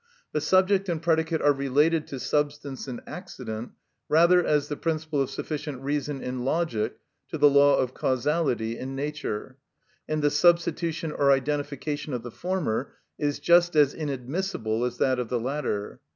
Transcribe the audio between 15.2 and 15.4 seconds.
the